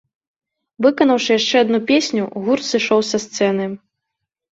Выканаўшы 0.85 1.29
яшчэ 1.39 1.55
адну 1.65 1.79
песню, 1.91 2.23
гурт 2.47 2.65
сышоў 2.71 3.05
са 3.11 3.17
сцэны. 3.27 3.69